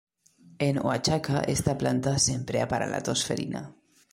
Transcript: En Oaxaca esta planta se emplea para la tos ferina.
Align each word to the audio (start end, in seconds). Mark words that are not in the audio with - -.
En 0.57 0.75
Oaxaca 0.87 1.37
esta 1.55 1.77
planta 1.77 2.17
se 2.17 2.33
emplea 2.33 2.67
para 2.67 2.87
la 2.87 3.03
tos 3.03 3.21
ferina. 3.23 3.61